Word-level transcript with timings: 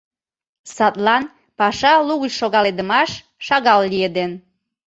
Садлан 0.75 1.23
паша 1.57 1.93
лугыч 2.07 2.33
шогаледымаш 2.39 3.11
шагал 3.45 3.81
лиеден. 3.91 4.31